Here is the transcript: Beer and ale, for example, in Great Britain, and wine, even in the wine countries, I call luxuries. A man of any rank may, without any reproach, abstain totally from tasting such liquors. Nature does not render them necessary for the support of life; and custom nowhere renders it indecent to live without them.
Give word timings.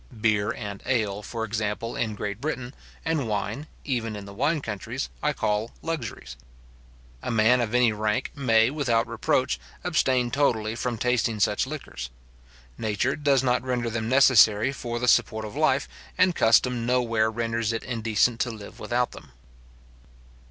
Beer 0.19 0.49
and 0.49 0.81
ale, 0.87 1.21
for 1.21 1.45
example, 1.45 1.95
in 1.95 2.15
Great 2.15 2.41
Britain, 2.41 2.73
and 3.05 3.27
wine, 3.27 3.67
even 3.85 4.15
in 4.15 4.25
the 4.25 4.33
wine 4.33 4.59
countries, 4.59 5.09
I 5.21 5.31
call 5.31 5.73
luxuries. 5.83 6.37
A 7.21 7.29
man 7.29 7.61
of 7.61 7.75
any 7.75 7.91
rank 7.93 8.31
may, 8.33 8.71
without 8.71 9.01
any 9.05 9.11
reproach, 9.11 9.59
abstain 9.83 10.31
totally 10.31 10.73
from 10.75 10.97
tasting 10.97 11.39
such 11.39 11.67
liquors. 11.67 12.09
Nature 12.79 13.15
does 13.15 13.43
not 13.43 13.61
render 13.61 13.91
them 13.91 14.09
necessary 14.09 14.71
for 14.71 14.97
the 14.97 15.07
support 15.07 15.45
of 15.45 15.55
life; 15.55 15.87
and 16.17 16.33
custom 16.35 16.83
nowhere 16.87 17.29
renders 17.29 17.71
it 17.71 17.83
indecent 17.83 18.39
to 18.39 18.49
live 18.49 18.79
without 18.79 19.11
them. 19.11 19.31